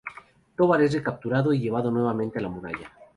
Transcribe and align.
Tovar 0.57 0.81
es 0.81 0.93
recapturado 0.93 1.53
y 1.53 1.59
llevado 1.59 1.91
nuevamente 1.91 2.39
a 2.39 2.41
la 2.41 2.49
muralla. 2.49 2.91